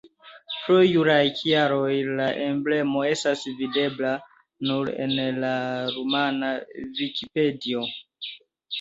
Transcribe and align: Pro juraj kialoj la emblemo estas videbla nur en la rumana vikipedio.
Pro 0.61 0.77
juraj 0.91 1.25
kialoj 1.41 1.91
la 2.21 2.29
emblemo 2.47 3.05
estas 3.11 3.45
videbla 3.61 4.15
nur 4.73 4.93
en 5.07 5.17
la 5.47 5.55
rumana 5.95 6.53
vikipedio. 7.01 7.89